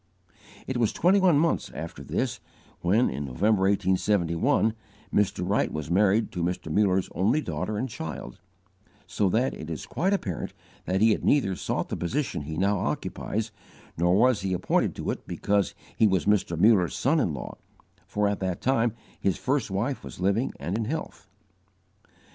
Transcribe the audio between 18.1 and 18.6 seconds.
at that